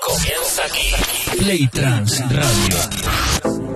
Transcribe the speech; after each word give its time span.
comienza 0.00 0.64
aquí. 0.64 0.94
Play 1.38 1.66
Trans 1.68 2.20
Radio. 2.30 3.67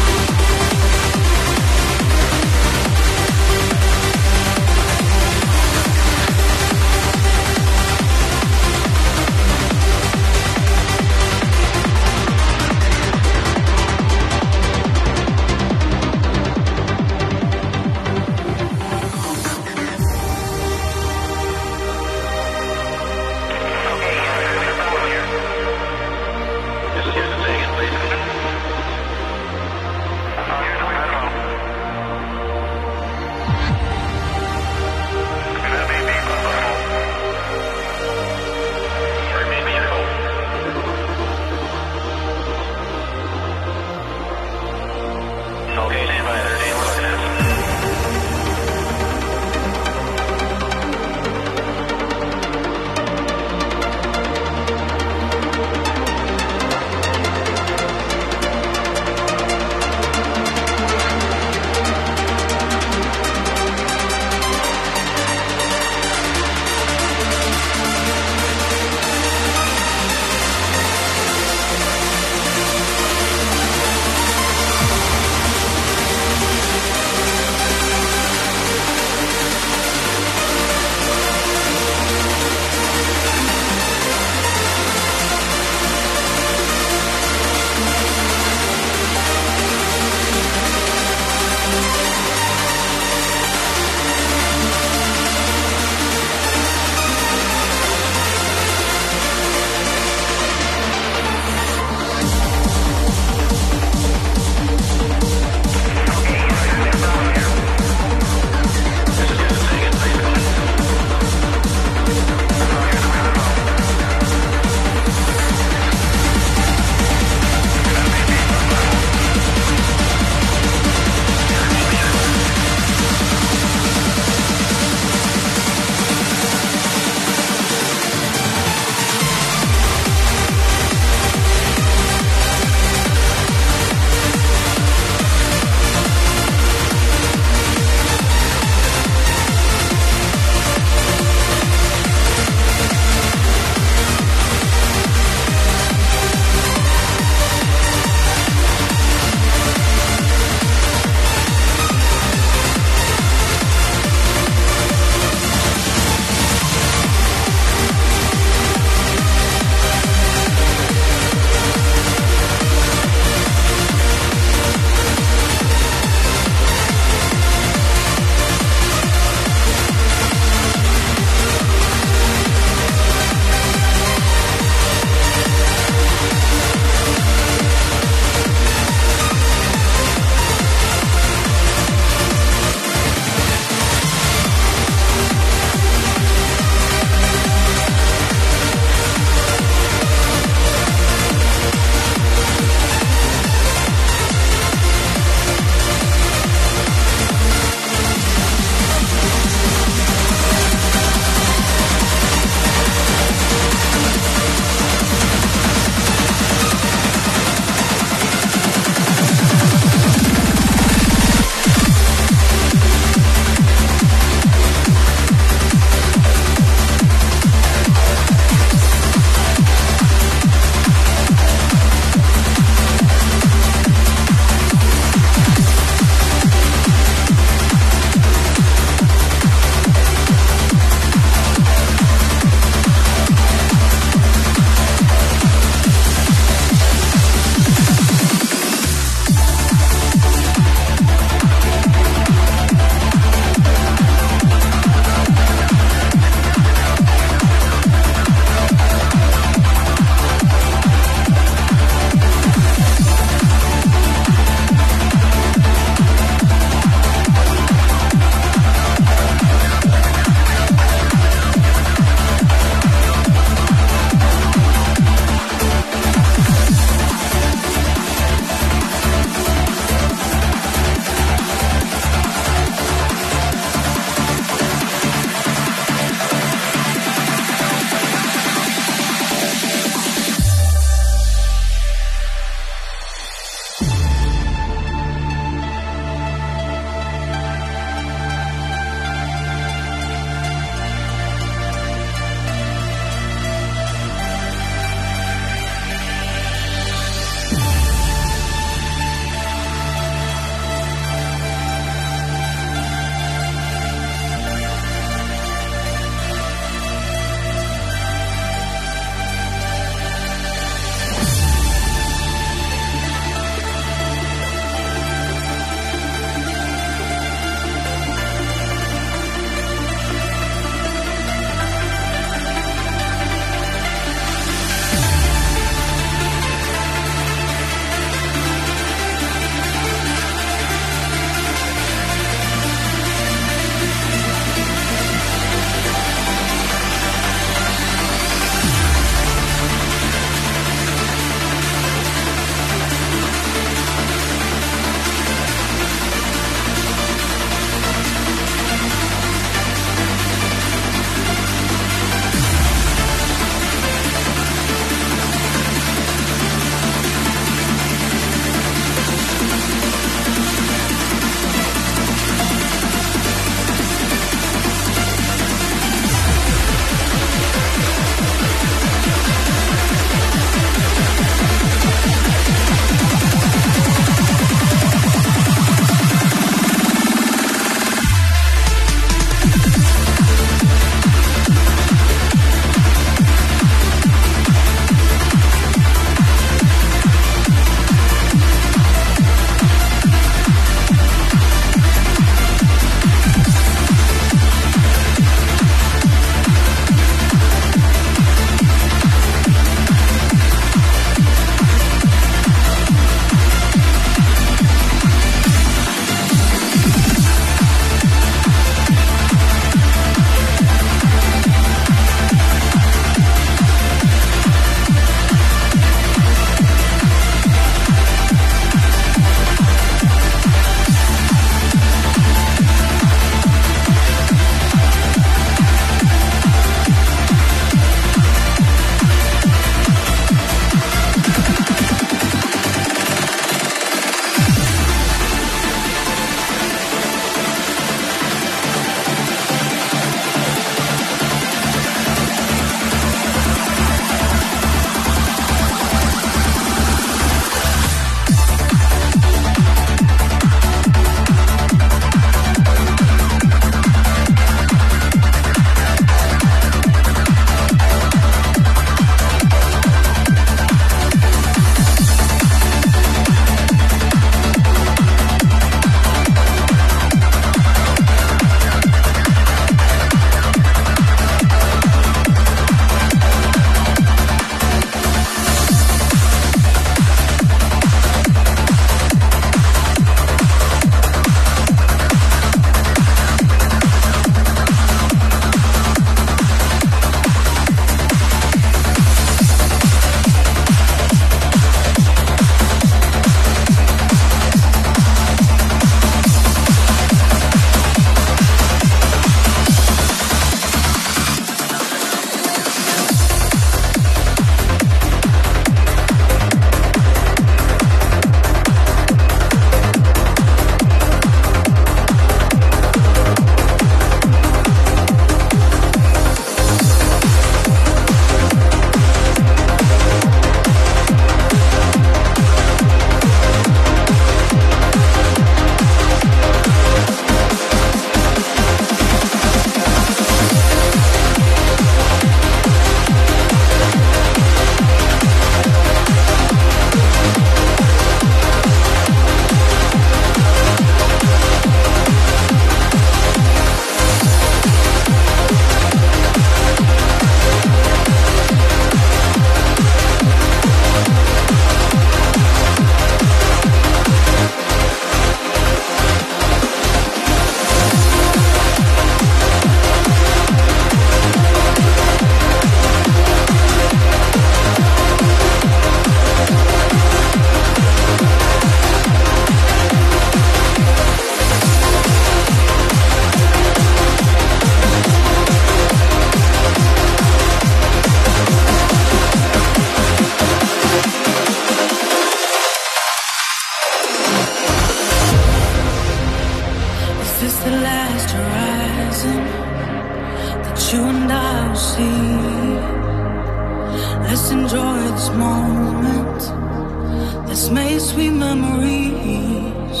us 597.58 597.70
made 597.70 598.00
sweet 598.00 598.30
memories. 598.30 600.00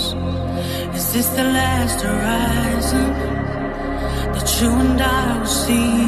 Is 0.98 1.06
this 1.12 1.28
the 1.38 1.46
last 1.58 1.98
horizon 2.08 3.08
that 4.34 4.48
you 4.58 4.70
and 4.84 5.00
I 5.00 5.38
will 5.38 5.52
see? 5.62 5.98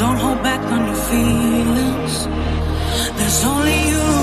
Don't 0.00 0.18
hold 0.24 0.40
back 0.48 0.62
on 0.74 0.82
your 0.90 1.02
feelings. 1.10 2.14
There's 3.18 3.44
only 3.52 3.78
you. 3.90 4.19